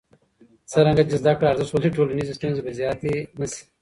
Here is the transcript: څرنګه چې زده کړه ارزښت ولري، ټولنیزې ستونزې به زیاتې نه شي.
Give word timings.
څرنګه 0.71 1.03
چې 1.09 1.15
زده 1.21 1.33
کړه 1.37 1.47
ارزښت 1.51 1.71
ولري، 1.73 1.89
ټولنیزې 1.97 2.33
ستونزې 2.37 2.61
به 2.65 2.71
زیاتې 2.79 3.11
نه 3.39 3.45
شي. 3.51 3.61